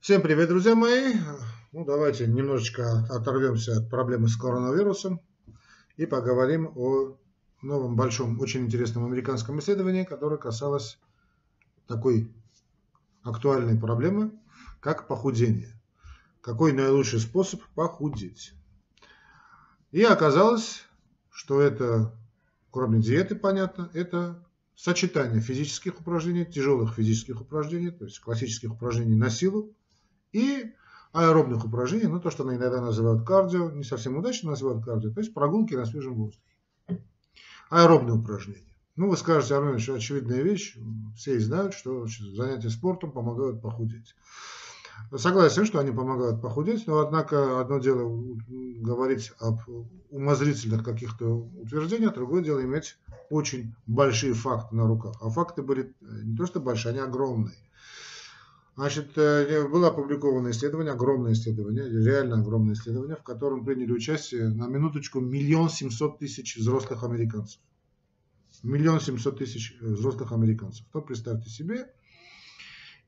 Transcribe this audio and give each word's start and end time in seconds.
Всем 0.00 0.22
привет, 0.22 0.48
друзья 0.48 0.74
мои! 0.74 1.12
Ну, 1.72 1.84
давайте 1.84 2.26
немножечко 2.26 3.04
оторвемся 3.10 3.76
от 3.76 3.90
проблемы 3.90 4.28
с 4.28 4.36
коронавирусом 4.36 5.20
и 5.98 6.06
поговорим 6.06 6.72
о 6.74 7.18
новом 7.60 7.96
большом, 7.96 8.40
очень 8.40 8.62
интересном 8.62 9.04
американском 9.04 9.58
исследовании, 9.58 10.04
которое 10.04 10.38
касалось 10.38 10.98
такой 11.86 12.32
актуальной 13.22 13.78
проблемы, 13.78 14.32
как 14.80 15.06
похудение. 15.06 15.78
Какой 16.40 16.72
наилучший 16.72 17.20
способ 17.20 17.60
похудеть? 17.74 18.54
И 19.90 20.02
оказалось, 20.02 20.82
что 21.28 21.60
это, 21.60 22.18
кроме 22.70 23.02
диеты, 23.02 23.34
понятно, 23.34 23.90
это 23.92 24.42
сочетание 24.74 25.42
физических 25.42 26.00
упражнений, 26.00 26.46
тяжелых 26.46 26.94
физических 26.94 27.42
упражнений, 27.42 27.90
то 27.90 28.06
есть 28.06 28.18
классических 28.20 28.72
упражнений 28.72 29.14
на 29.14 29.28
силу, 29.28 29.76
и 30.32 30.72
аэробных 31.12 31.64
упражнений, 31.64 32.06
ну 32.06 32.20
то, 32.20 32.30
что 32.30 32.44
иногда 32.44 32.80
называют 32.80 33.26
кардио, 33.26 33.70
не 33.70 33.84
совсем 33.84 34.16
удачно 34.16 34.50
называют 34.50 34.84
кардио, 34.84 35.10
то 35.10 35.20
есть 35.20 35.34
прогулки 35.34 35.74
на 35.74 35.86
свежем 35.86 36.14
воздухе. 36.14 36.42
Аэробные 37.68 38.16
упражнения. 38.16 38.66
Ну, 38.96 39.08
вы 39.08 39.16
скажете, 39.16 39.54
Армен, 39.54 39.78
что 39.78 39.94
очевидная 39.94 40.42
вещь, 40.42 40.76
все 41.16 41.38
знают, 41.40 41.74
что 41.74 42.06
занятия 42.06 42.68
спортом 42.68 43.12
помогают 43.12 43.62
похудеть. 43.62 44.14
Согласен, 45.16 45.64
что 45.64 45.78
они 45.78 45.90
помогают 45.90 46.42
похудеть, 46.42 46.86
но 46.86 46.98
однако 46.98 47.60
одно 47.60 47.78
дело 47.78 48.36
говорить 48.80 49.32
об 49.40 49.60
умозрительных 50.10 50.84
каких-то 50.84 51.26
утверждениях, 51.26 52.14
другое 52.14 52.42
дело 52.42 52.62
иметь 52.62 52.98
очень 53.30 53.74
большие 53.86 54.34
факты 54.34 54.76
на 54.76 54.86
руках. 54.86 55.16
А 55.20 55.30
факты 55.30 55.62
были 55.62 55.94
не 56.00 56.36
то 56.36 56.46
что 56.46 56.60
большие, 56.60 56.90
они 56.90 57.00
огромные. 57.00 57.56
Значит, 58.76 59.18
э, 59.18 59.68
было 59.68 59.88
опубликовано 59.88 60.50
исследование, 60.50 60.92
огромное 60.92 61.32
исследование, 61.32 61.88
реально 61.88 62.36
огромное 62.36 62.74
исследование, 62.74 63.16
в 63.16 63.22
котором 63.22 63.64
приняли 63.64 63.92
участие 63.92 64.48
на 64.48 64.68
минуточку 64.68 65.20
миллион 65.20 65.68
семьсот 65.68 66.18
тысяч 66.18 66.56
взрослых 66.56 67.02
американцев. 67.04 67.60
Миллион 68.62 69.00
семьсот 69.00 69.38
тысяч 69.38 69.76
э, 69.80 69.86
взрослых 69.86 70.32
американцев. 70.32 70.86
То 70.92 71.00
представьте 71.00 71.50
себе. 71.50 71.92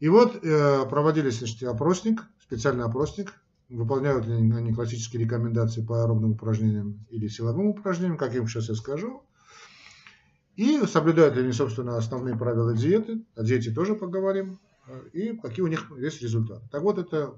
И 0.00 0.08
вот 0.08 0.44
э, 0.44 0.86
проводились 0.90 1.38
значит, 1.38 1.62
опросник, 1.62 2.24
специальный 2.42 2.84
опросник, 2.84 3.32
выполняют 3.68 4.26
ли 4.26 4.34
они 4.34 4.74
классические 4.74 5.24
рекомендации 5.24 5.80
по 5.80 6.02
аэробным 6.02 6.32
упражнениям 6.32 7.06
или 7.08 7.28
силовым 7.28 7.68
упражнениям, 7.68 8.18
как 8.18 8.34
им 8.34 8.48
сейчас 8.48 8.68
я 8.68 8.74
скажу. 8.74 9.22
И 10.56 10.82
соблюдают 10.86 11.36
ли 11.36 11.42
они, 11.42 11.52
собственно, 11.52 11.96
основные 11.96 12.36
правила 12.36 12.76
диеты. 12.76 13.24
О 13.36 13.42
диете 13.42 13.70
тоже 13.70 13.94
поговорим 13.94 14.58
и 15.12 15.36
какие 15.36 15.62
у 15.62 15.68
них 15.68 15.90
есть 15.98 16.22
результаты. 16.22 16.62
Так 16.70 16.82
вот, 16.82 16.98
это 16.98 17.34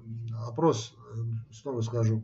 опрос, 0.47 0.95
снова 1.51 1.81
скажу, 1.81 2.23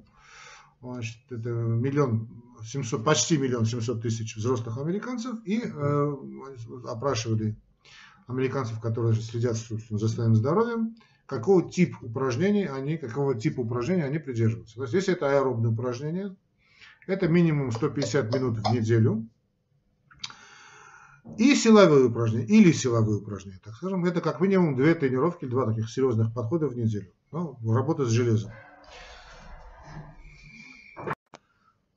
значит, 0.81 1.17
это 1.29 1.49
миллион 1.49 2.27
700, 2.63 3.03
почти 3.03 3.37
миллион 3.37 3.65
семьсот 3.65 4.01
тысяч 4.01 4.35
взрослых 4.35 4.77
американцев, 4.77 5.37
и 5.45 5.61
э, 5.63 6.15
опрашивали 6.87 7.55
американцев, 8.27 8.79
которые 8.79 9.15
следят 9.15 9.57
за 9.57 10.07
своим 10.07 10.35
здоровьем, 10.35 10.95
какого 11.25 11.69
типа 11.69 11.97
упражнений 12.01 12.65
они, 12.65 12.97
какого 12.97 13.35
типа 13.35 13.61
упражнений 13.61 14.03
они 14.03 14.19
придерживаются. 14.19 14.75
То 14.75 14.83
есть, 14.83 14.93
если 14.93 15.13
это 15.13 15.29
аэробные 15.29 15.71
упражнения, 15.71 16.35
это 17.07 17.27
минимум 17.27 17.71
150 17.71 18.33
минут 18.33 18.59
в 18.59 18.73
неделю, 18.73 19.27
и 21.37 21.55
силовые 21.55 22.05
упражнения, 22.05 22.47
или 22.47 22.71
силовые 22.71 23.17
упражнения, 23.17 23.59
так 23.63 23.75
скажем, 23.75 24.05
это 24.05 24.21
как 24.21 24.41
минимум 24.41 24.75
две 24.75 24.95
тренировки, 24.95 25.45
два 25.45 25.65
таких 25.65 25.89
серьезных 25.89 26.33
подхода 26.33 26.67
в 26.67 26.75
неделю. 26.75 27.11
Ну, 27.31 27.57
работа 27.71 28.05
с 28.05 28.09
железом. 28.09 28.51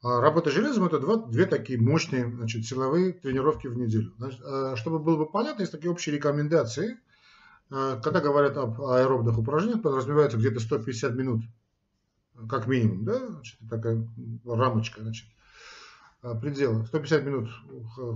А 0.03 0.21
работа 0.21 0.51
с 0.51 0.53
железом 0.53 0.85
это 0.85 1.01
два, 1.01 1.17
две 1.17 1.47
такие 1.47 1.81
мощные 1.81 2.31
значит, 2.31 2.67
силовые 2.67 3.15
тренировки 3.15 3.67
в 3.67 3.77
неделю. 3.77 4.13
Значит, 4.19 4.41
а, 4.45 4.77
чтобы 4.77 4.99
было 4.99 5.17
бы 5.17 5.27
понятно, 5.27 5.63
есть 5.63 5.73
такие 5.73 5.91
общие 5.91 6.15
рекомендации. 6.15 6.99
А, 7.71 7.99
когда 8.01 8.21
говорят 8.21 8.59
об 8.59 8.83
аэробных 8.83 9.39
упражнениях, 9.39 9.83
подразумевается 9.83 10.37
где-то 10.37 10.61
150 10.61 11.15
минут, 11.15 11.43
как 12.51 12.67
минимум, 12.67 13.05
да, 13.07 13.19
значит, 13.29 13.57
такая 13.71 14.07
рамочка, 14.45 15.01
значит, 15.01 15.27
а, 16.25 16.35
предела. 16.35 16.85
150 16.87 17.25
минут 17.25 17.51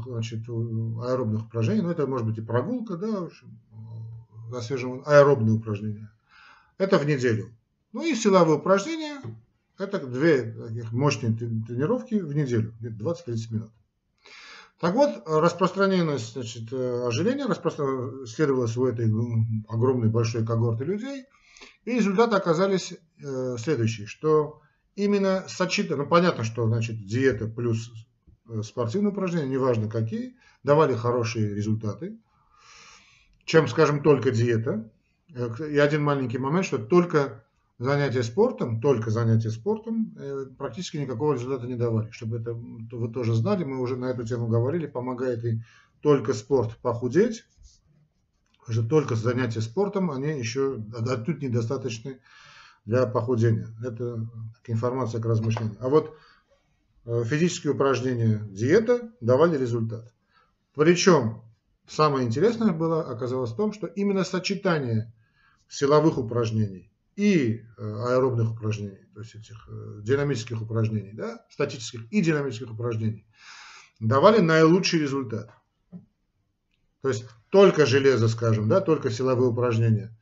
значит, 0.06 0.48
аэробных 0.48 1.44
упражнений, 1.44 1.82
но 1.82 1.90
это 1.90 2.06
может 2.06 2.26
быть 2.26 2.38
и 2.38 2.40
прогулка, 2.40 2.96
да, 2.96 3.28
на 4.50 4.62
свежем 4.62 5.02
аэробные 5.04 5.56
упражнения. 5.56 6.10
Это 6.78 6.96
в 6.96 7.04
неделю. 7.04 7.52
Ну 7.92 8.02
и 8.02 8.14
силовые 8.14 8.56
упражнения, 8.56 9.20
это 9.76 10.06
две 10.06 10.52
таких 10.52 10.90
мощные 10.92 11.34
тренировки 11.36 12.14
в 12.14 12.34
неделю, 12.34 12.72
где-то 12.80 12.96
20-30 13.28 13.54
минут. 13.54 13.70
Так 14.80 14.94
вот, 14.94 15.24
распространенность 15.26 16.32
значит, 16.32 16.72
ожирения 16.72 17.44
распростран... 17.44 18.26
следовалась 18.26 18.74
у 18.78 18.86
этой 18.86 19.04
огромной 19.68 20.08
большой 20.08 20.46
когорты 20.46 20.84
людей, 20.84 21.26
и 21.84 21.92
результаты 21.92 22.36
оказались 22.36 22.94
э, 23.22 23.56
следующие, 23.58 24.06
что 24.06 24.62
именно 24.98 25.44
сочетание, 25.48 26.02
ну 26.02 26.08
понятно, 26.08 26.44
что 26.44 26.66
значит 26.66 27.06
диета 27.06 27.46
плюс 27.46 27.90
э, 28.48 28.62
спортивные 28.62 29.12
упражнения, 29.12 29.48
неважно 29.48 29.88
какие, 29.88 30.36
давали 30.64 30.94
хорошие 30.94 31.54
результаты, 31.54 32.18
чем, 33.44 33.68
скажем, 33.68 34.02
только 34.02 34.32
диета. 34.32 34.90
Э, 35.34 35.50
и 35.70 35.78
один 35.78 36.02
маленький 36.02 36.38
момент, 36.38 36.66
что 36.66 36.78
только 36.78 37.44
занятия 37.78 38.24
спортом, 38.24 38.80
только 38.80 39.10
занятия 39.10 39.50
спортом 39.50 40.14
э, 40.18 40.46
практически 40.58 40.96
никакого 40.96 41.34
результата 41.34 41.66
не 41.66 41.76
давали. 41.76 42.10
Чтобы 42.10 42.38
это 42.38 42.52
вы 42.52 43.12
тоже 43.12 43.34
знали, 43.34 43.62
мы 43.62 43.80
уже 43.80 43.96
на 43.96 44.06
эту 44.06 44.26
тему 44.26 44.48
говорили, 44.48 44.86
помогает 44.86 45.44
и 45.44 45.62
только 46.00 46.34
спорт 46.34 46.76
похудеть, 46.82 47.44
уже 48.66 48.82
только 48.82 49.14
занятия 49.14 49.60
спортом, 49.60 50.10
они 50.10 50.38
еще 50.38 50.82
отнюдь 50.92 51.40
недостаточны 51.40 52.18
для 52.88 53.06
похудения. 53.06 53.68
Это 53.84 54.26
информация 54.66 55.20
к 55.20 55.26
размышлению. 55.26 55.76
А 55.78 55.90
вот 55.90 56.16
э, 57.04 57.22
физические 57.24 57.74
упражнения, 57.74 58.42
диета 58.50 59.12
давали 59.20 59.58
результат. 59.58 60.10
Причем 60.74 61.42
самое 61.86 62.26
интересное 62.26 62.72
было 62.72 63.02
оказалось 63.02 63.52
в 63.52 63.56
том, 63.56 63.74
что 63.74 63.86
именно 63.86 64.24
сочетание 64.24 65.12
силовых 65.68 66.16
упражнений 66.16 66.90
и 67.14 67.60
э, 67.60 67.82
аэробных 68.06 68.52
упражнений, 68.52 69.06
то 69.12 69.20
есть 69.20 69.34
этих 69.34 69.68
э, 69.68 70.00
динамических 70.02 70.62
упражнений, 70.62 71.12
да, 71.12 71.44
статических 71.50 72.10
и 72.10 72.22
динамических 72.22 72.72
упражнений, 72.72 73.26
давали 74.00 74.40
наилучший 74.40 75.00
результат. 75.00 75.50
То 77.02 77.10
есть 77.10 77.26
только 77.50 77.84
железо, 77.84 78.28
скажем, 78.28 78.66
да, 78.66 78.80
только 78.80 79.10
силовые 79.10 79.50
упражнения 79.50 80.17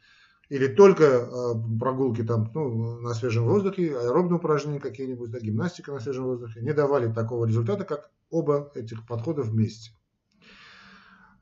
или 0.48 0.68
только 0.68 1.04
э, 1.04 1.54
прогулки 1.78 2.22
там, 2.22 2.50
ну, 2.54 3.00
на 3.00 3.14
свежем 3.14 3.46
воздухе, 3.46 3.96
аэробные 3.96 4.36
упражнения 4.36 4.80
какие-нибудь, 4.80 5.30
да, 5.30 5.40
гимнастика 5.40 5.92
на 5.92 6.00
свежем 6.00 6.24
воздухе, 6.24 6.60
не 6.60 6.72
давали 6.72 7.12
такого 7.12 7.46
результата, 7.46 7.84
как 7.84 8.10
оба 8.30 8.70
этих 8.74 9.06
подхода 9.06 9.42
вместе. 9.42 9.90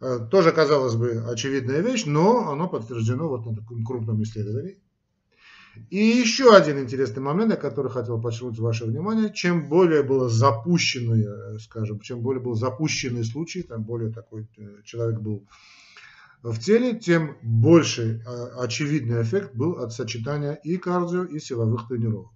Э, 0.00 0.20
тоже, 0.30 0.52
казалось 0.52 0.96
бы, 0.96 1.22
очевидная 1.28 1.80
вещь, 1.80 2.04
но 2.06 2.50
оно 2.50 2.68
подтверждено 2.68 3.28
вот 3.28 3.44
на 3.44 3.54
таком 3.54 3.84
крупном 3.84 4.22
исследовании. 4.22 4.78
И 5.90 5.98
еще 5.98 6.54
один 6.54 6.78
интересный 6.78 7.22
момент, 7.22 7.50
на 7.50 7.56
который 7.56 7.90
хотел 7.90 8.20
подчеркнуть 8.20 8.58
ваше 8.58 8.84
внимание, 8.86 9.32
чем 9.34 9.68
более 9.68 10.02
было 10.02 10.30
запущенный, 10.30 11.26
э, 11.26 11.58
скажем, 11.58 12.00
чем 12.00 12.20
более 12.20 12.42
был 12.42 12.54
запущенный 12.54 13.24
случай, 13.24 13.62
там 13.62 13.82
более 13.82 14.10
такой 14.10 14.48
человек 14.84 15.20
был 15.20 15.46
в 16.52 16.58
теле, 16.58 16.94
тем 16.98 17.38
больше 17.42 18.22
а, 18.26 18.62
очевидный 18.64 19.22
эффект 19.22 19.54
был 19.54 19.78
от 19.78 19.92
сочетания 19.92 20.52
и 20.52 20.76
кардио, 20.76 21.24
и 21.24 21.38
силовых 21.38 21.88
тренировок. 21.88 22.32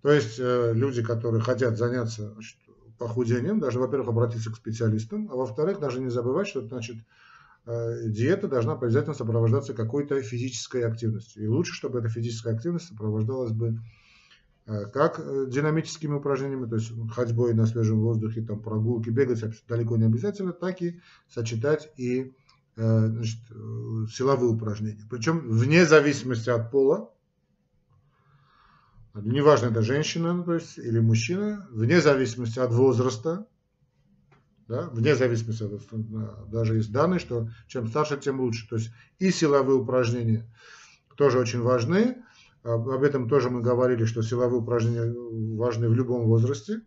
То 0.00 0.10
есть 0.10 0.38
э, 0.38 0.72
люди, 0.74 1.02
которые 1.02 1.42
хотят 1.42 1.76
заняться 1.76 2.32
значит, 2.32 2.56
похудением, 2.98 3.60
даже, 3.60 3.78
во-первых, 3.78 4.08
обратиться 4.08 4.50
к 4.50 4.56
специалистам, 4.56 5.28
а 5.30 5.36
во-вторых, 5.36 5.78
даже 5.78 6.00
не 6.00 6.08
забывать, 6.08 6.48
что 6.48 6.62
значит, 6.62 6.96
э, 7.66 8.08
диета 8.08 8.48
должна 8.48 8.72
обязательно 8.72 9.14
сопровождаться 9.14 9.74
какой-то 9.74 10.22
физической 10.22 10.84
активностью. 10.84 11.44
И 11.44 11.46
лучше, 11.46 11.74
чтобы 11.74 11.98
эта 11.98 12.08
физическая 12.08 12.54
активность 12.54 12.88
сопровождалась 12.88 13.52
бы 13.52 13.78
э, 14.64 14.86
как 14.86 15.20
динамическими 15.50 16.14
упражнениями, 16.14 16.66
то 16.66 16.76
есть 16.76 16.90
ходьбой 17.10 17.52
на 17.52 17.66
свежем 17.66 18.00
воздухе, 18.00 18.40
там, 18.40 18.62
прогулки, 18.62 19.10
бегать 19.10 19.44
далеко 19.68 19.98
не 19.98 20.06
обязательно, 20.06 20.54
так 20.54 20.80
и 20.80 21.02
сочетать 21.28 21.92
и 21.98 22.32
Э, 22.32 22.39
значит, 22.80 23.40
э, 23.50 24.06
силовые 24.10 24.50
упражнения. 24.50 25.06
Причем 25.10 25.48
вне 25.48 25.84
зависимости 25.84 26.50
от 26.50 26.70
пола, 26.70 27.10
неважно, 29.14 29.66
это 29.66 29.82
женщина 29.82 30.32
ну, 30.32 30.44
то 30.44 30.54
есть, 30.54 30.78
или 30.78 30.98
мужчина, 31.00 31.66
вне 31.70 32.00
зависимости 32.00 32.58
от 32.58 32.72
возраста, 32.72 33.46
да, 34.68 34.88
вне 34.90 35.16
зависимости 35.16 35.64
от 35.64 36.50
даже 36.50 36.76
есть 36.76 36.92
данные, 36.92 37.18
что 37.18 37.48
чем 37.66 37.88
старше, 37.88 38.18
тем 38.18 38.40
лучше. 38.40 38.68
То 38.68 38.76
есть 38.76 38.90
и 39.18 39.30
силовые 39.30 39.76
упражнения. 39.76 40.46
тоже 41.16 41.38
очень 41.38 41.60
важны. 41.60 42.22
Об 42.62 43.02
этом 43.02 43.28
тоже 43.28 43.50
мы 43.50 43.62
говорили, 43.62 44.04
что 44.04 44.22
силовые 44.22 44.60
упражнения 44.60 45.12
важны 45.56 45.88
в 45.88 45.94
любом 45.94 46.26
возрасте. 46.26 46.82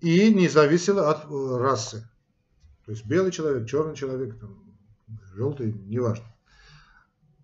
И 0.00 0.32
не 0.32 0.48
зависело 0.48 1.10
от 1.10 1.24
э, 1.24 1.58
расы. 1.58 2.08
То 2.84 2.92
есть 2.92 3.04
белый 3.04 3.32
человек, 3.32 3.68
черный 3.68 3.96
человек, 3.96 4.38
там, 4.38 4.56
желтый, 5.34 5.72
неважно. 5.72 6.24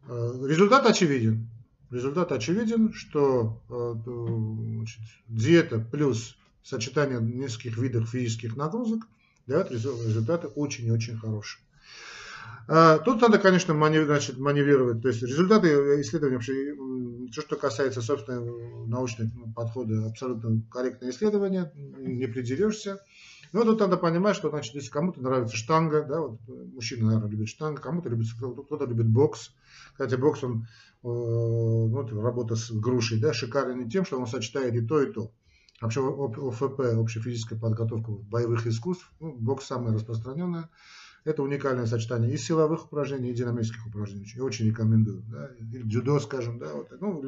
Э, 0.06 0.46
результат 0.46 0.86
очевиден. 0.86 1.48
Результат 1.90 2.32
очевиден, 2.32 2.92
что 2.92 3.60
э, 3.68 4.76
значит, 4.76 5.00
диета 5.28 5.78
плюс 5.78 6.36
сочетание 6.62 7.20
нескольких 7.20 7.76
видов 7.78 8.08
физических 8.08 8.56
нагрузок 8.56 9.06
дает 9.46 9.70
результаты 9.70 10.48
очень 10.48 10.86
и 10.86 10.90
очень 10.90 11.18
хорошие. 11.18 11.62
А, 12.66 12.98
тут 12.98 13.20
надо, 13.20 13.38
конечно, 13.38 13.74
значит, 13.74 14.38
маневрировать. 14.38 15.02
То 15.02 15.08
есть 15.08 15.22
результаты 15.22 15.68
исследования, 16.00 16.36
вообще, 16.36 16.74
то, 17.34 17.40
что 17.40 17.56
касается, 17.56 18.00
собственно, 18.00 18.40
научных 18.86 19.30
подхода, 19.54 20.06
абсолютно 20.06 20.62
корректное 20.70 21.10
исследование, 21.10 21.72
не 21.74 22.26
придерешься. 22.26 23.00
Но 23.52 23.62
тут 23.62 23.78
надо 23.78 23.96
понимать, 23.96 24.34
что, 24.34 24.50
значит, 24.50 24.74
если 24.74 24.90
кому-то 24.90 25.22
нравится 25.22 25.56
штанга, 25.56 26.02
да, 26.02 26.20
вот 26.20 26.40
мужчина, 26.48 27.06
наверное, 27.06 27.30
любит 27.30 27.48
штангу, 27.48 27.80
кому-то 27.80 28.08
любит, 28.08 28.26
кто-то 28.36 28.84
любит 28.84 29.06
бокс. 29.06 29.52
Кстати, 29.92 30.16
бокс, 30.16 30.42
он, 30.42 30.62
э, 30.62 31.06
вот, 31.06 32.12
работа 32.12 32.56
с 32.56 32.72
грушей, 32.72 33.20
да, 33.20 33.32
шикарен 33.32 33.88
тем, 33.88 34.04
что 34.04 34.18
он 34.18 34.26
сочетает 34.26 34.74
и 34.74 34.84
то, 34.84 35.00
и 35.00 35.12
то. 35.12 35.30
Вообще 35.80 36.00
ОФП, 36.00 36.80
общая 36.96 37.20
физическая 37.20 37.58
подготовка 37.58 38.10
боевых 38.10 38.66
искусств, 38.66 39.12
ну, 39.20 39.32
бокс 39.32 39.66
самое 39.66 39.94
распространенное. 39.94 40.68
Это 41.24 41.42
уникальное 41.42 41.86
сочетание 41.86 42.32
и 42.32 42.36
силовых 42.36 42.84
упражнений, 42.86 43.30
и 43.30 43.34
динамических 43.34 43.86
упражнений. 43.86 44.30
Я 44.36 44.44
очень 44.44 44.66
рекомендую. 44.66 45.22
Да? 45.28 45.50
Или 45.58 45.82
дзюдо, 45.82 46.20
скажем, 46.20 46.58
да, 46.58 46.72
вот, 46.72 46.88
ну, 47.00 47.22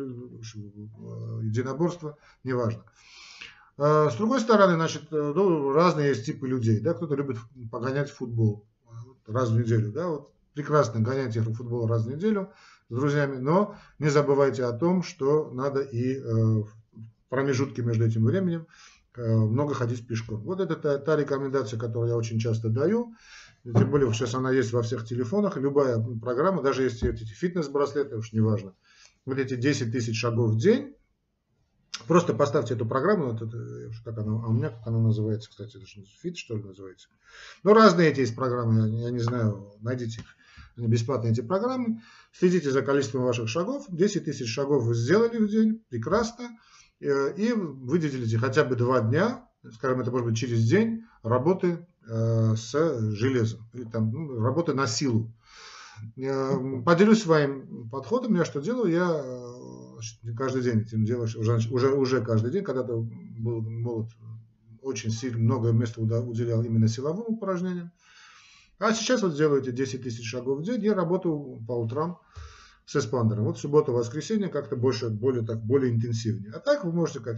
единоборство, 1.42 2.18
неважно. 2.44 2.84
А, 3.78 4.10
с 4.10 4.16
другой 4.16 4.40
стороны, 4.40 4.74
значит, 4.74 5.10
ну, 5.10 5.72
разные 5.72 6.10
есть 6.10 6.26
типы 6.26 6.46
людей. 6.46 6.80
Да? 6.80 6.92
Кто-то 6.92 7.14
любит 7.14 7.38
погонять 7.70 8.10
футбол 8.10 8.66
раз 9.26 9.50
в 9.50 9.58
неделю. 9.58 9.92
Да? 9.92 10.08
Вот, 10.08 10.30
прекрасно 10.54 11.00
гоняйте 11.00 11.40
футбол 11.40 11.86
раз 11.86 12.04
в 12.04 12.10
неделю 12.10 12.50
с 12.88 12.94
друзьями, 12.94 13.36
но 13.36 13.76
не 13.98 14.08
забывайте 14.08 14.64
о 14.64 14.72
том, 14.72 15.02
что 15.02 15.50
надо 15.52 15.80
и 15.80 16.18
э, 16.18 16.62
промежутки 17.28 17.80
между 17.80 18.04
этим 18.04 18.24
временем 18.24 18.66
э, 19.16 19.34
много 19.34 19.74
ходить 19.74 20.06
пешком. 20.06 20.40
Вот 20.42 20.60
это 20.60 20.76
та, 20.76 20.98
та 20.98 21.16
рекомендация, 21.16 21.78
которую 21.78 22.10
я 22.10 22.16
очень 22.16 22.38
часто 22.38 22.68
даю. 22.68 23.14
Тем 23.72 23.90
более 23.90 24.12
сейчас 24.12 24.34
она 24.34 24.52
есть 24.52 24.72
во 24.72 24.82
всех 24.82 25.04
телефонах. 25.04 25.56
Любая 25.56 25.98
программа, 26.20 26.62
даже 26.62 26.84
если 26.84 27.12
эти 27.12 27.24
фитнес-браслеты, 27.24 28.16
уж 28.16 28.32
неважно. 28.32 28.74
Вот 29.24 29.38
эти 29.38 29.56
10 29.56 29.90
тысяч 29.90 30.18
шагов 30.18 30.52
в 30.52 30.58
день. 30.58 30.94
Просто 32.06 32.34
поставьте 32.34 32.74
эту 32.74 32.86
программу, 32.86 33.32
вот 33.32 33.42
это, 33.42 33.90
как 34.04 34.18
она, 34.18 34.32
а 34.44 34.48
у 34.48 34.52
меня 34.52 34.68
как 34.68 34.86
она 34.86 34.98
называется, 34.98 35.48
кстати, 35.50 35.78
это 35.78 35.86
фит 35.86 36.36
что 36.36 36.56
ли 36.56 36.62
называется. 36.62 37.08
Ну, 37.64 37.72
разные 37.72 38.10
эти 38.10 38.20
есть 38.20 38.36
программы, 38.36 38.88
я, 38.88 39.06
я 39.06 39.10
не 39.10 39.18
знаю, 39.18 39.72
найдите 39.80 40.20
их. 40.20 40.26
Они 40.76 40.88
бесплатные 40.88 41.32
эти 41.32 41.40
программы. 41.40 42.02
Следите 42.32 42.70
за 42.70 42.82
количеством 42.82 43.22
ваших 43.22 43.48
шагов. 43.48 43.86
10 43.88 44.24
тысяч 44.26 44.52
шагов 44.52 44.84
вы 44.84 44.94
сделали 44.94 45.38
в 45.38 45.48
день, 45.48 45.82
прекрасно. 45.88 46.50
Э, 47.00 47.34
и 47.34 47.52
выделите 47.52 48.38
хотя 48.38 48.62
бы 48.62 48.76
два 48.76 49.00
дня, 49.00 49.48
скажем, 49.72 50.00
это 50.00 50.10
может 50.10 50.26
быть 50.28 50.36
через 50.36 50.68
день, 50.68 51.04
работы 51.22 51.86
с 52.06 52.70
железом, 53.12 53.68
или 53.72 53.84
там, 53.84 54.10
ну, 54.12 54.40
работы 54.40 54.74
на 54.74 54.86
силу. 54.86 55.32
Поделюсь 56.84 57.22
своим 57.22 57.88
подходом. 57.88 58.34
Я 58.36 58.44
что 58.44 58.60
делаю? 58.60 58.92
Я 58.92 59.10
э, 59.10 60.32
каждый 60.36 60.62
день 60.62 60.80
этим 60.80 61.04
делаю, 61.04 61.28
уже, 61.38 61.56
уже, 61.70 61.94
уже 61.94 62.22
каждый 62.22 62.50
день, 62.52 62.64
когда-то 62.64 62.96
был 62.96 63.62
молод, 63.62 64.10
очень 64.82 65.10
сильно 65.10 65.38
много 65.38 65.72
места 65.72 66.00
уделял 66.00 66.62
именно 66.62 66.88
силовым 66.88 67.34
упражнениям. 67.34 67.92
А 68.78 68.92
сейчас 68.92 69.22
вот 69.22 69.36
делаю 69.36 69.62
эти 69.62 69.70
10 69.70 70.02
тысяч 70.02 70.28
шагов 70.28 70.60
в 70.60 70.62
день 70.62 70.84
и 70.84 70.90
работаю 70.90 71.64
по 71.66 71.72
утрам 71.72 72.20
с 72.84 72.94
эспандером. 72.94 73.44
Вот 73.44 73.58
суббота, 73.58 73.90
воскресенье 73.90 74.48
как-то 74.48 74.76
больше, 74.76 75.08
более, 75.08 75.44
так, 75.44 75.64
более 75.64 75.92
интенсивнее. 75.94 76.52
А 76.52 76.60
так 76.60 76.84
вы 76.84 76.92
можете 76.92 77.20
как 77.20 77.36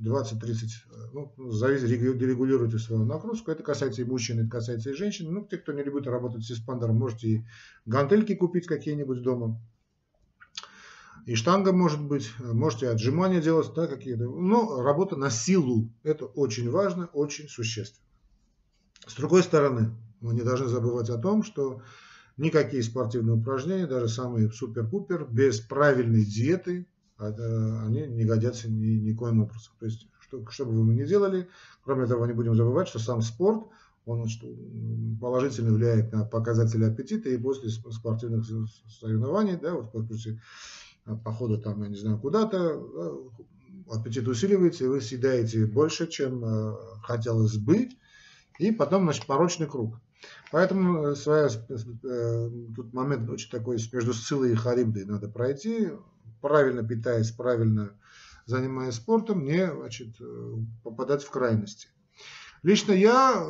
20-30, 0.00 1.12
ну, 1.12 1.50
зависит, 1.50 1.88
регулируйте 1.90 2.78
свою 2.78 3.04
нагрузку. 3.04 3.50
Это 3.50 3.62
касается 3.62 4.02
и 4.02 4.04
мужчин, 4.04 4.40
это 4.40 4.50
касается 4.50 4.90
и 4.90 4.94
женщин. 4.94 5.32
Ну, 5.32 5.46
те, 5.46 5.58
кто 5.58 5.72
не 5.72 5.82
любит 5.82 6.06
работать 6.06 6.44
с 6.44 6.50
эспандером, 6.50 6.96
можете 6.96 7.28
и 7.28 7.46
гантельки 7.84 8.34
купить 8.34 8.66
какие-нибудь 8.66 9.22
дома. 9.22 9.60
И 11.26 11.34
штанга 11.34 11.72
может 11.72 12.02
быть, 12.02 12.30
можете 12.38 12.88
отжимания 12.88 13.40
делать, 13.40 13.72
да, 13.74 13.86
какие-то. 13.86 14.24
Но 14.24 14.82
работа 14.82 15.16
на 15.16 15.30
силу, 15.30 15.90
это 16.04 16.26
очень 16.26 16.70
важно, 16.70 17.06
очень 17.06 17.48
существенно. 17.48 18.06
С 19.06 19.14
другой 19.14 19.42
стороны, 19.42 19.90
мы 20.20 20.34
не 20.34 20.42
должны 20.42 20.68
забывать 20.68 21.10
о 21.10 21.18
том, 21.18 21.42
что 21.42 21.82
Никакие 22.36 22.82
спортивные 22.82 23.36
упражнения, 23.36 23.86
даже 23.86 24.08
самые 24.08 24.50
супер-пупер, 24.50 25.24
без 25.24 25.60
правильной 25.60 26.24
диеты, 26.24 26.86
они 27.18 28.06
не 28.06 28.24
годятся 28.24 28.70
ни, 28.70 28.96
никоим 28.96 29.42
образом. 29.42 29.72
То 29.78 29.86
есть, 29.86 30.08
что, 30.20 30.46
что 30.48 30.66
бы 30.66 30.72
вы 30.72 30.94
ни 30.94 31.04
делали, 31.04 31.48
кроме 31.84 32.06
того, 32.06 32.26
не 32.26 32.32
будем 32.32 32.54
забывать, 32.54 32.88
что 32.88 32.98
сам 32.98 33.22
спорт, 33.22 33.64
он 34.04 34.26
положительно 35.20 35.72
влияет 35.72 36.12
на 36.12 36.24
показатели 36.24 36.84
аппетита, 36.84 37.28
и 37.28 37.38
после 37.38 37.70
спортивных 37.70 38.46
соревнований, 39.00 39.56
да, 39.56 39.74
вот 39.74 39.90
после 39.90 40.40
похода 41.24 41.58
там, 41.58 41.82
я 41.82 41.88
не 41.88 41.96
знаю, 41.96 42.18
куда-то, 42.18 42.82
аппетит 43.90 44.26
усиливается, 44.28 44.84
и 44.84 44.88
вы 44.88 45.00
съедаете 45.00 45.66
больше, 45.66 46.06
чем 46.06 46.44
э, 46.44 46.74
хотелось 47.02 47.56
бы, 47.56 47.88
и 48.58 48.72
потом, 48.72 49.04
значит, 49.04 49.26
порочный 49.26 49.66
круг. 49.66 50.00
Поэтому 50.50 51.08
э, 51.08 51.14
своя, 51.14 51.48
э, 51.48 52.50
тут 52.74 52.92
момент 52.92 53.28
очень 53.30 53.50
такой 53.50 53.78
между 53.92 54.12
Сцилой 54.12 54.52
и 54.52 54.56
Харибдой 54.56 55.04
надо 55.04 55.28
пройти, 55.28 55.90
правильно 56.46 56.86
питаясь, 56.86 57.32
правильно 57.32 57.90
занимаясь 58.46 58.94
спортом, 58.94 59.44
не 59.44 59.68
значит, 59.68 60.20
э, 60.20 60.54
попадать 60.84 61.24
в 61.24 61.30
крайности. 61.30 61.88
Лично 62.62 62.92
я 62.92 63.44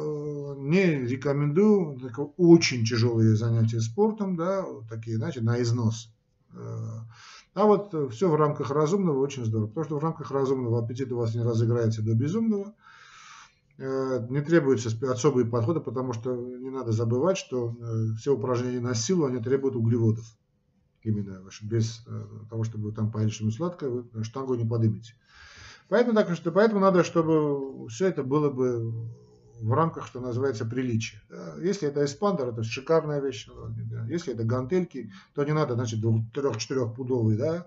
не 0.58 1.06
рекомендую 1.06 1.98
очень 2.38 2.87
тяжелые 2.87 3.37
занятия 3.37 3.81
спортом, 3.81 4.37
да, 4.37 4.64
такие, 4.88 5.16
знаете, 5.16 5.43
на 5.43 5.60
износ. 5.62 6.10
А 6.52 7.64
вот 7.64 8.12
все 8.12 8.30
в 8.30 8.35
рамках 8.35 8.71
разумного 8.71 9.18
очень 9.21 9.44
здорово, 9.44 9.68
потому 9.68 9.85
что 9.85 9.97
в 9.97 10.02
рамках 10.02 10.30
разумного 10.30 10.82
аппетит 10.82 11.12
у 11.12 11.18
вас 11.18 11.35
не 11.35 11.42
разыграется 11.42 12.02
до 12.02 12.14
безумного, 12.14 12.75
Э, 13.78 14.26
не 14.30 14.40
требуется 14.40 14.90
особые 15.11 15.47
подходы, 15.47 15.80
потому 15.80 16.14
что 16.14 16.35
не 16.35 16.71
надо 16.71 16.92
забывать, 16.92 17.37
что 17.37 17.76
э, 17.78 18.14
все 18.18 18.35
упражнения 18.35 18.80
на 18.80 18.94
силу, 18.94 19.26
они 19.26 19.38
требуют 19.38 19.76
углеводов. 19.76 20.25
Именно 21.06 21.40
без 21.62 22.02
э, 22.06 22.22
того, 22.50 22.64
чтобы 22.64 22.90
там 22.92 23.12
поели 23.12 23.30
что-нибудь 23.30 23.56
сладкое, 23.56 23.90
вы 23.90 24.25
штангу 24.25 24.54
не 24.54 24.64
поднимете. 24.64 25.14
Поэтому, 25.88 26.16
так, 26.16 26.34
что, 26.34 26.50
поэтому 26.50 26.80
надо, 26.80 27.04
чтобы 27.04 27.88
все 27.88 28.08
это 28.08 28.25
было 28.25 28.50
бы 28.50 28.92
в 29.60 29.72
рамках, 29.72 30.06
что 30.06 30.20
называется, 30.20 30.66
приличия. 30.66 31.22
Если 31.62 31.88
это 31.88 32.04
эспандер, 32.04 32.48
это 32.48 32.64
шикарная 32.64 33.20
вещь. 33.20 33.48
Если 34.08 34.34
это 34.34 34.42
гантельки, 34.42 35.12
то 35.34 35.44
не 35.44 35.52
надо, 35.52 35.75
значит, 35.75 36.00
трех-четырех 36.34 36.94
пудовый, 36.94 37.36
да. 37.36 37.66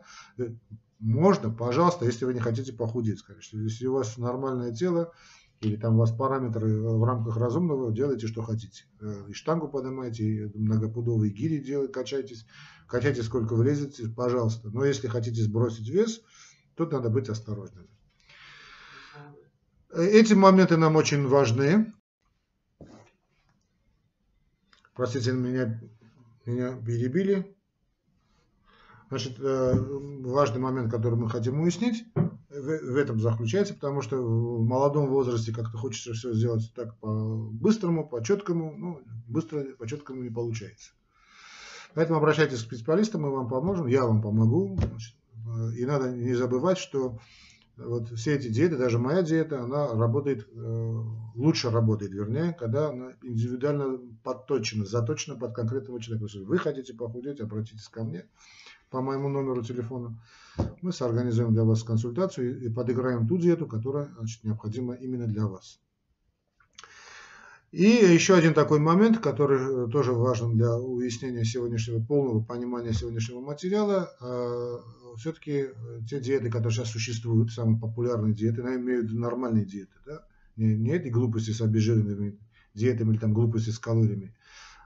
Можно, 1.00 1.50
пожалуйста, 1.50 2.06
если 2.06 2.26
вы 2.26 2.34
не 2.34 2.42
хотите 2.42 2.74
похудеть, 2.74 3.24
конечно. 3.24 3.58
Если 3.60 3.88
у 3.88 3.94
вас 3.94 4.18
нормальное 4.18 4.74
тело, 4.74 5.14
или 5.62 5.76
там 5.76 5.96
у 5.96 6.00
вас 6.00 6.12
параметры 6.12 6.70
э, 6.70 6.98
в 6.98 7.04
рамках 7.04 7.38
разумного, 7.38 7.92
делайте, 7.92 8.28
что 8.28 8.42
хотите. 8.42 8.86
Э, 9.02 9.26
и 9.28 9.34
штангу 9.34 9.68
поднимайте, 9.68 10.24
и 10.24 10.58
многопудовые 10.58 11.32
гири 11.32 11.60
делайте, 11.60 11.92
качайтесь, 11.92 12.46
качайте 12.88 13.24
сколько 13.24 13.56
влезете, 13.56 14.08
пожалуйста. 14.08 14.70
Но 14.70 14.86
если 14.86 15.08
хотите 15.08 15.42
сбросить 15.42 15.90
вес, 15.90 16.22
тут 16.76 16.94
надо 16.94 17.10
быть 17.10 17.28
осторожным. 17.28 17.88
Э, 19.92 20.06
эти 20.06 20.34
моменты 20.34 20.78
нам 20.78 20.96
очень 20.96 21.28
важны. 21.28 21.94
Простите, 24.94 25.34
меня, 25.34 25.82
меня 26.46 26.76
перебили. 26.78 27.56
Значит, 29.10 29.40
важный 29.40 30.60
момент, 30.60 30.92
который 30.92 31.16
мы 31.16 31.30
хотим 31.30 31.62
уяснить, 31.62 32.06
в, 32.62 32.96
этом 32.98 33.20
заключается, 33.20 33.74
потому 33.74 34.02
что 34.02 34.18
в 34.18 34.66
молодом 34.66 35.08
возрасте 35.08 35.54
как-то 35.54 35.78
хочется 35.78 36.14
все 36.14 36.34
сделать 36.34 36.72
так 36.76 36.98
по-быстрому, 37.00 38.08
по-четкому, 38.08 38.76
ну, 38.78 39.02
быстро 39.28 39.64
по-четкому 39.78 40.24
не 40.24 40.30
получается. 40.30 40.92
Поэтому 41.94 42.20
обращайтесь 42.20 42.60
к 42.60 42.72
специалистам, 42.74 43.22
мы 43.22 43.32
вам 43.32 43.48
поможем, 43.48 43.88
я 43.88 44.06
вам 44.06 44.22
помогу. 44.22 44.78
Значит, 44.78 45.16
и 45.76 45.86
надо 45.86 46.12
не 46.12 46.36
забывать, 46.36 46.78
что 46.78 47.20
вот 47.78 48.10
все 48.10 48.36
эти 48.36 48.50
диеты, 48.50 48.78
даже 48.78 49.00
моя 49.00 49.24
диета, 49.24 49.64
она 49.64 49.88
работает, 49.94 50.48
э, 50.52 51.04
лучше 51.36 51.70
работает, 51.70 52.12
вернее, 52.12 52.54
когда 52.54 52.90
она 52.90 53.14
индивидуально 53.24 54.00
подточена, 54.24 54.86
заточена 54.86 55.38
под 55.38 55.56
конкретного 55.56 56.02
человека. 56.02 56.26
Если 56.26 56.44
вы 56.44 56.58
хотите 56.58 56.94
похудеть, 56.94 57.40
обратитесь 57.40 57.88
ко 57.88 58.04
мне 58.04 58.26
по 58.90 59.02
моему 59.02 59.30
номеру 59.30 59.64
телефона. 59.64 60.18
Мы 60.82 60.92
соорганизуем 60.92 61.54
для 61.54 61.64
вас 61.64 61.84
консультацию 61.84 62.62
и 62.62 62.70
подыграем 62.70 63.28
ту 63.28 63.38
диету, 63.38 63.68
которая 63.68 64.10
значит, 64.18 64.44
необходима 64.44 64.96
именно 64.96 65.28
для 65.28 65.46
вас. 65.46 65.80
И 67.72 67.84
еще 67.84 68.36
один 68.36 68.56
такой 68.56 68.80
момент, 68.80 69.20
который 69.20 69.60
э, 69.60 69.92
тоже 69.92 70.14
важен 70.14 70.56
для 70.56 70.76
уяснения 70.76 71.46
сегодняшнего, 71.46 72.04
полного 72.04 72.44
понимания 72.44 72.94
сегодняшнего 72.94 73.42
материала. 73.42 74.12
А, 74.20 74.80
Все-таки 75.18 75.52
э, 75.52 76.00
те 76.10 76.20
диеты, 76.20 76.50
которые 76.50 76.74
сейчас 76.74 76.90
существуют, 76.90 77.52
самые 77.52 77.80
популярные 77.80 78.34
диеты, 78.34 78.62
я 78.62 78.76
имею 78.76 79.02
в 79.02 79.04
виду 79.04 79.20
нормальные 79.20 79.66
диеты, 79.66 79.94
да? 80.04 80.26
не, 80.56 80.76
не 80.76 80.94
эти 80.94 81.10
глупости 81.10 81.52
с 81.52 81.62
обезжиренными 81.62 82.40
диетами 82.74 83.12
или 83.12 83.20
там 83.20 83.36
глупости 83.36 83.70
с 83.70 83.78
калориями, 83.78 84.36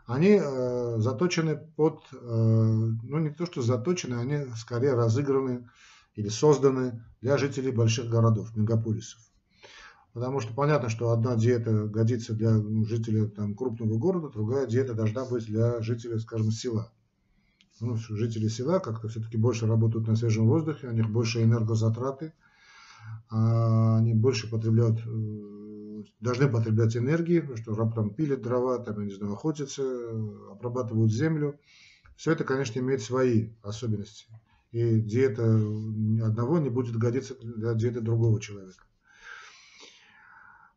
они 0.06 0.40
э, 0.42 0.96
заточены 1.00 1.58
под, 1.76 2.04
э, 2.12 2.18
ну 2.18 3.20
не 3.20 3.30
то 3.30 3.46
что 3.46 3.62
заточены, 3.62 4.16
они 4.16 4.46
скорее 4.58 4.94
разыграны 4.94 5.70
или 6.16 6.30
созданы 6.30 7.04
для 7.22 7.38
жителей 7.38 7.72
больших 7.72 8.10
городов, 8.10 8.56
мегаполисов. 8.56 9.20
Потому 10.14 10.42
что 10.42 10.54
понятно, 10.54 10.90
что 10.90 11.12
одна 11.12 11.36
диета 11.36 11.86
годится 11.86 12.34
для 12.34 12.56
жителя 12.86 13.28
там, 13.28 13.56
крупного 13.56 13.98
города, 13.98 14.30
другая 14.30 14.68
диета 14.68 14.94
должна 14.94 15.26
быть 15.26 15.46
для 15.46 15.82
жителя, 15.82 16.20
скажем, 16.20 16.52
села. 16.52 16.92
Ну, 17.80 17.96
жители 17.96 18.48
села 18.48 18.80
как-то 18.80 19.08
все-таки 19.08 19.38
больше 19.38 19.66
работают 19.66 20.08
на 20.08 20.16
свежем 20.16 20.48
воздухе, 20.48 20.88
у 20.88 20.92
них 20.92 21.10
больше 21.10 21.42
энергозатраты, 21.42 22.34
а 23.30 23.98
они 23.98 24.14
больше 24.14 24.50
потребляют, 24.50 25.00
э, 25.00 25.53
должны 26.20 26.50
потреблять 26.50 26.96
энергии, 26.96 27.40
потому 27.40 27.58
что 27.58 27.92
там 27.96 28.14
пилят 28.14 28.42
дрова, 28.42 28.80
там, 28.80 29.00
я 29.00 29.06
не 29.06 29.14
знаю, 29.14 29.34
охотятся, 29.34 29.84
обрабатывают 30.52 31.12
землю. 31.12 31.60
Все 32.16 32.32
это, 32.32 32.44
конечно, 32.44 32.80
имеет 32.80 33.02
свои 33.02 33.50
особенности. 33.62 34.28
И 34.72 35.00
диета 35.00 35.44
одного 35.44 36.60
не 36.60 36.70
будет 36.70 36.96
годиться 36.98 37.36
для 37.36 37.74
диеты 37.74 38.02
другого 38.02 38.40
человека. 38.42 38.84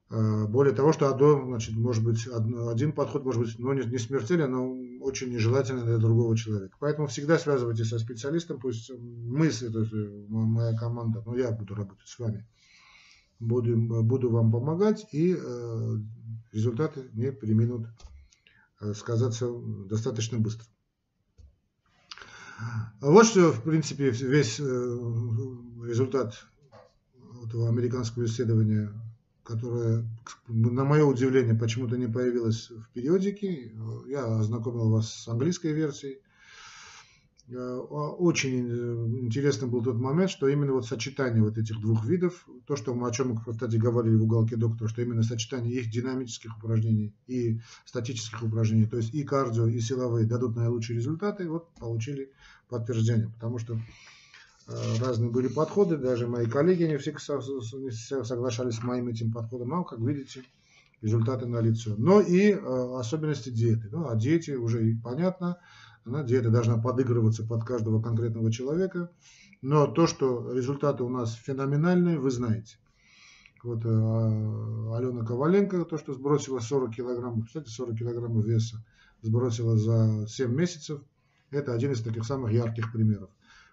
Э, 0.09 0.47
более 0.47 0.75
того, 0.75 0.93
что 0.93 1.09
одно, 1.09 1.45
значит, 1.47 1.75
может 1.75 2.05
быть, 2.05 2.29
один 2.29 2.93
подход 2.93 3.25
может 3.25 3.43
быть 3.43 3.59
ну, 3.59 3.73
не 3.73 3.99
смертелен, 3.99 4.53
но 4.53 5.05
очень 5.05 5.33
нежелательно 5.33 5.85
для 5.85 5.99
другого 5.99 6.37
человека. 6.37 6.77
Поэтому 6.79 7.09
всегда 7.09 7.39
связывайтесь 7.39 7.89
со 7.89 7.99
специалистом, 7.99 8.61
пусть 8.61 8.91
мы, 8.91 9.49
то 9.49 9.81
есть 9.81 9.93
э, 9.93 10.27
моя 10.29 10.77
команда, 10.77 11.23
ну 11.27 11.37
я 11.37 11.51
буду 11.51 11.75
работать 11.75 12.07
с 12.07 12.19
вами, 12.19 12.47
буду, 13.39 13.77
буду 14.03 14.31
вам 14.31 14.51
помогать, 14.53 15.07
и 15.13 15.37
э, 15.39 15.97
результаты 16.53 17.09
не 17.13 17.33
применут 17.33 17.87
э, 18.81 18.95
сказаться 18.95 19.49
достаточно 19.89 20.39
быстро. 20.39 20.67
Вот 23.01 23.27
что, 23.27 23.53
в 23.53 23.63
принципе, 23.63 24.11
весь 24.11 24.59
результат 24.59 26.47
этого 27.45 27.69
американского 27.69 28.25
исследования 28.25 28.91
которая, 29.47 30.05
на 30.49 30.85
мое 30.85 31.05
удивление, 31.05 31.55
почему-то 31.55 31.97
не 31.97 32.09
появилась 32.09 32.69
в 32.71 32.91
периодике. 32.93 33.73
Я 34.09 34.25
ознакомил 34.41 34.91
вас 34.91 35.09
с 35.09 35.29
английской 35.29 35.73
версией. 35.73 36.21
Э, 37.49 37.77
очень 37.77 38.69
интересный 39.23 39.69
был 39.69 39.83
тот 39.83 39.97
момент, 39.97 40.31
что 40.31 40.49
именно 40.49 40.73
вот 40.73 40.87
сочетание 40.87 41.43
вот 41.43 41.59
этих 41.59 41.81
двух 41.81 42.05
видов, 42.05 42.47
то, 42.67 42.77
что 42.77 42.95
мы 42.95 43.09
о 43.09 43.13
чем 43.13 43.37
кстати, 43.39 43.77
говорили 43.77 44.17
в 44.17 44.25
уголке 44.25 44.57
доктора, 44.57 44.89
что 44.89 45.03
именно 45.03 45.23
сочетание 45.23 45.73
их 45.73 45.91
динамических 45.91 46.57
упражнений 46.59 47.15
и 47.27 47.61
статических 47.85 48.43
упражнений, 48.43 48.87
то 48.87 48.97
есть 48.97 49.15
и 49.15 49.23
кардио, 49.23 49.67
и 49.67 49.81
силовые 49.81 50.27
дадут 50.27 50.57
наилучшие 50.57 50.97
результаты, 50.97 51.49
вот 51.49 51.73
получили 51.75 52.31
подтверждение. 52.69 53.29
Потому 53.29 53.59
что 53.59 53.79
Э, 54.69 54.99
разные 55.01 55.31
были 55.31 55.49
подходы, 55.49 55.97
даже 55.97 56.27
мои 56.27 56.47
коллеги 56.47 56.85
не 56.85 56.99
все, 56.99 57.13
соглашались 57.13 58.77
с 58.77 58.83
моим 58.83 59.09
этим 59.09 59.33
подходом, 59.33 59.69
но, 59.69 59.85
как 59.85 60.01
видите, 60.01 60.43
результаты 61.03 61.47
налицо. 61.47 61.95
Но 61.97 62.21
и 62.21 62.51
э, 62.51 62.99
особенности 62.99 63.51
диеты. 63.51 63.89
Ну, 63.93 64.09
о 64.09 64.17
диете 64.17 64.57
уже 64.57 64.91
и 64.91 64.95
понятно, 64.95 65.59
она, 66.07 66.23
диета 66.23 66.51
должна 66.51 66.79
подыгрываться 66.79 67.45
под 67.45 67.65
каждого 67.65 68.01
конкретного 68.01 68.53
человека, 68.53 69.11
но 69.61 69.89
то, 69.89 70.07
что 70.07 70.53
результаты 70.53 71.03
у 71.03 71.09
нас 71.09 71.35
феноменальные, 71.35 72.19
вы 72.19 72.31
знаете. 72.31 72.77
Вот 73.65 73.85
э, 73.85 73.89
Алена 73.89 75.25
Коваленко, 75.25 75.85
то, 75.85 75.99
что 75.99 76.15
сбросила 76.15 76.61
40 76.61 76.95
килограммов, 76.95 77.47
кстати, 77.47 77.69
40 77.69 77.99
килограммов 77.99 78.45
веса, 78.45 78.85
сбросила 79.23 79.77
за 79.77 80.27
7 80.29 80.55
месяцев, 80.55 81.01
это 81.51 81.73
один 81.73 81.93
из 81.93 82.03
таких 82.03 82.25
самых 82.25 82.53
ярких 82.53 82.93
примеров. 82.93 83.31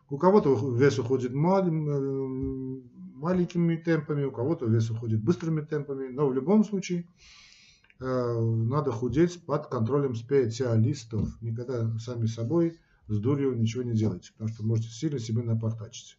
У 0.09 0.17
кого-то 0.17 0.55
вес 0.75 0.97
уходит 0.97 1.33
мал, 1.33 1.63
маленькими 1.65 3.75
темпами, 3.75 4.23
у 4.23 4.31
кого-то 4.31 4.65
вес 4.65 4.89
уходит 4.89 5.23
быстрыми 5.23 5.61
темпами, 5.61 6.07
но 6.07 6.27
в 6.27 6.33
любом 6.33 6.63
случае 6.63 7.07
надо 8.03 8.91
худеть 8.91 9.45
под 9.45 9.67
контролем 9.67 10.15
специалистов. 10.15 11.29
Никогда 11.41 11.97
сами 11.99 12.25
собой 12.25 12.79
с 13.07 13.19
дурью 13.19 13.55
ничего 13.55 13.83
не 13.83 13.93
делайте, 13.93 14.31
потому 14.33 14.49
что 14.49 14.65
можете 14.65 14.89
сильно 14.89 15.19
себе 15.19 15.43
напортачить. 15.43 16.17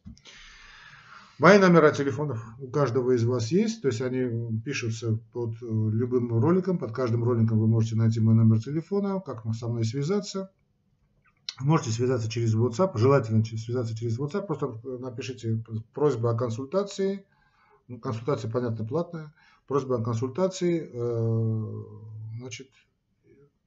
Мои 1.38 1.58
номера 1.58 1.90
телефонов 1.90 2.44
у 2.60 2.68
каждого 2.68 3.10
из 3.10 3.24
вас 3.24 3.50
есть, 3.50 3.82
то 3.82 3.88
есть 3.88 4.00
они 4.00 4.60
пишутся 4.60 5.18
под 5.32 5.54
э, 5.62 5.66
любым 5.66 6.32
роликом, 6.38 6.78
под 6.78 6.92
каждым 6.92 7.24
роликом 7.24 7.58
вы 7.58 7.66
можете 7.66 7.96
найти 7.96 8.20
мой 8.20 8.36
номер 8.36 8.60
телефона, 8.60 9.20
как 9.20 9.42
со 9.52 9.66
мной 9.66 9.84
связаться. 9.84 10.52
Можете 11.60 11.90
связаться 11.90 12.30
через 12.30 12.54
WhatsApp, 12.54 12.96
желательно 12.96 13.44
связаться 13.44 13.96
через 13.96 14.18
WhatsApp, 14.18 14.46
просто 14.46 14.78
напишите 15.00 15.64
просьба 15.92 16.30
о 16.30 16.36
консультации. 16.36 17.24
Ну, 17.88 17.98
консультация, 17.98 18.50
понятно, 18.50 18.84
платная. 18.84 19.32
Просьба 19.66 19.98
о 19.98 20.02
консультации, 20.02 20.90
э, 20.92 21.84
значит, 22.38 22.68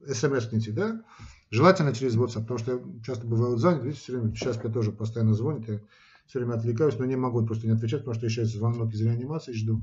смс-ните, 0.05 0.71
да? 0.71 1.03
Желательно 1.50 1.93
через 1.93 2.15
WhatsApp, 2.15 2.41
потому 2.41 2.59
что 2.59 2.71
я 2.74 2.79
часто 3.03 3.25
бываю 3.25 3.57
занят, 3.57 3.83
видите, 3.83 4.01
все 4.01 4.13
время, 4.13 4.36
сейчас 4.36 4.62
я 4.63 4.69
тоже 4.69 4.91
постоянно 4.91 5.33
звонит, 5.33 5.67
я 5.69 5.79
все 6.25 6.39
время 6.39 6.55
отвлекаюсь, 6.55 6.97
но 7.00 7.05
не 7.05 7.15
могу 7.15 7.45
просто 7.45 7.67
не 7.67 7.74
отвечать, 7.74 8.01
потому 8.01 8.15
что 8.15 8.25
я 8.25 8.29
сейчас 8.29 8.50
звонок 8.50 8.93
из 8.93 9.01
реанимации 9.01 9.53
жду. 9.53 9.81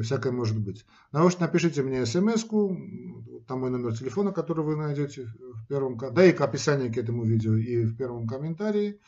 Всякое 0.00 0.32
может 0.32 0.58
быть. 0.58 0.84
Ну, 1.10 1.26
а 1.26 1.30
напишите 1.40 1.82
мне 1.82 2.06
смс-ку, 2.06 2.76
там 3.48 3.60
мой 3.60 3.70
номер 3.70 3.96
телефона, 3.96 4.32
который 4.32 4.64
вы 4.64 4.76
найдете 4.76 5.24
в 5.24 5.66
первом, 5.66 5.98
да 5.98 6.24
и 6.24 6.32
к 6.32 6.40
описанию 6.40 6.92
к 6.92 6.96
этому 6.96 7.24
видео 7.24 7.56
и 7.56 7.84
в 7.84 7.96
первом 7.96 8.28
комментарии. 8.28 9.00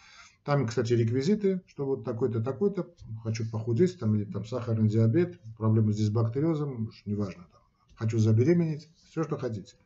Там, 0.44 0.66
кстати, 0.66 0.92
реквизиты, 0.94 1.62
что 1.66 1.86
вот 1.86 2.04
такой-то, 2.04 2.42
такой-то, 2.42 2.92
хочу 3.22 3.48
похудеть, 3.48 3.98
там, 3.98 4.16
или 4.16 4.24
там 4.24 4.44
сахарный 4.44 4.88
диабет, 4.88 5.40
проблемы 5.56 5.92
с 5.92 5.96
дисбактериозом, 5.96 6.90
неважно, 7.06 7.46
там, 7.52 7.62
хочу 7.94 8.18
забеременеть, 8.18 8.88
все, 9.10 9.22
что 9.22 9.38
хотите. 9.38 9.76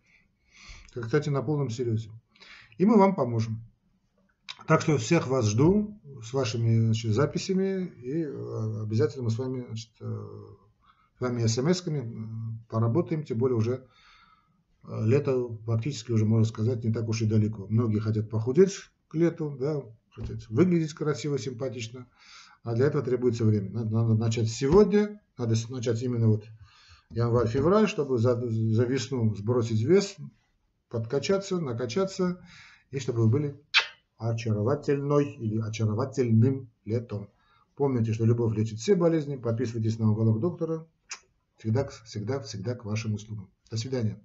Кстати, 0.95 1.29
на 1.29 1.43
полном 1.43 1.69
серьезе. 1.69 2.11
И 2.79 2.87
мы 2.87 2.97
вам 2.97 3.15
поможем. 3.15 3.61
Так 4.67 4.81
что 4.81 4.97
всех 4.97 5.29
вас 5.29 5.47
жду 5.47 6.01
с 6.23 6.33
вашими 6.33 6.87
значит, 6.87 7.13
записями 7.13 7.87
и 8.03 8.25
э, 8.25 8.83
обязательно 8.83 9.25
мы 9.25 9.31
с 9.31 9.39
вами 9.39 9.65
значит, 9.67 9.91
э, 10.01 10.27
с 11.19 11.21
вами 11.21 11.47
смс-ками 11.47 12.65
поработаем, 12.69 13.25
тем 13.25 13.39
более 13.39 13.57
уже 13.57 13.87
э, 14.85 15.07
лето 15.07 15.49
практически 15.67 16.11
уже, 16.11 16.25
можно 16.25 16.47
сказать, 16.47 16.83
не 16.83 16.93
так 16.93 17.09
уж 17.09 17.23
и 17.23 17.27
далеко. 17.27 17.67
Многие 17.69 18.01
хотят 18.01 18.29
похудеть 18.29 18.73
к 19.09 19.15
лету, 19.15 19.57
да, 19.61 19.83
хотят 20.17 20.49
выглядеть 20.49 20.95
красиво, 20.95 21.39
симпатично, 21.39 22.07
а 22.63 22.75
для 22.75 22.87
этого 22.87 23.05
требуется 23.05 23.45
время. 23.45 23.71
Надо, 23.71 23.91
надо 23.91 24.15
начать 24.15 24.49
сегодня, 24.49 25.21
надо 25.37 25.55
начать 25.69 26.03
именно 26.03 26.29
вот 26.29 26.45
январь-февраль, 27.11 27.89
чтобы 27.89 28.19
за, 28.19 28.35
за 28.37 28.85
весну 28.85 29.35
сбросить 29.35 29.83
вес, 29.83 30.17
подкачаться, 30.89 31.61
накачаться, 31.61 32.41
и 32.91 32.99
чтобы 32.99 33.25
вы 33.25 33.29
были 33.29 33.61
очаровательной 34.19 35.35
или 35.35 35.61
очаровательным 35.61 36.71
летом. 36.85 37.29
Помните, 37.75 38.15
что 38.15 38.25
любовь 38.25 38.57
лечит 38.57 38.79
все 38.79 38.95
болезни. 38.95 39.37
Подписывайтесь 39.37 39.99
на 39.99 40.11
уголок 40.11 40.41
доктора. 40.41 40.87
Всегда, 41.59 41.87
всегда, 42.05 42.41
всегда 42.41 42.75
к 42.75 42.85
вашим 42.85 43.15
услугам. 43.15 43.51
До 43.71 43.77
свидания. 43.77 44.19